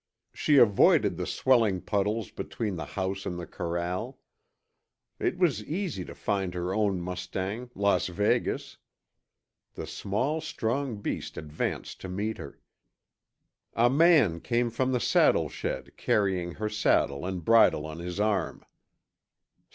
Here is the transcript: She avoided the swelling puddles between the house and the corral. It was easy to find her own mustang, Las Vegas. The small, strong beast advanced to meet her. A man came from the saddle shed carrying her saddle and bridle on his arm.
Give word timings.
She 0.33 0.57
avoided 0.57 1.15
the 1.15 1.27
swelling 1.27 1.79
puddles 1.79 2.31
between 2.31 2.75
the 2.75 2.85
house 2.97 3.23
and 3.27 3.37
the 3.39 3.45
corral. 3.45 4.17
It 5.19 5.37
was 5.37 5.63
easy 5.63 6.03
to 6.05 6.15
find 6.15 6.55
her 6.55 6.73
own 6.73 6.99
mustang, 6.99 7.69
Las 7.75 8.07
Vegas. 8.07 8.77
The 9.75 9.85
small, 9.85 10.41
strong 10.41 11.03
beast 11.03 11.37
advanced 11.37 12.01
to 12.01 12.09
meet 12.09 12.39
her. 12.39 12.59
A 13.75 13.91
man 13.91 14.39
came 14.39 14.71
from 14.71 14.91
the 14.91 14.99
saddle 14.99 15.49
shed 15.49 15.95
carrying 15.97 16.53
her 16.53 16.67
saddle 16.67 17.23
and 17.23 17.45
bridle 17.45 17.85
on 17.85 17.99
his 17.99 18.19
arm. 18.19 18.65